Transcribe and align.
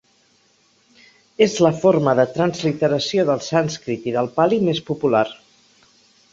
És 1.47 1.57
la 1.65 1.71
forma 1.83 2.15
de 2.21 2.25
transliteració 2.39 3.27
del 3.29 3.45
sànscrit 3.51 4.11
i 4.13 4.17
del 4.19 4.33
pali 4.41 4.63
més 4.71 4.85
popular. 4.93 5.25